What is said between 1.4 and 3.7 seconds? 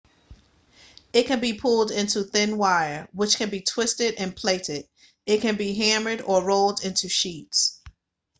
pulled into thin wire which can be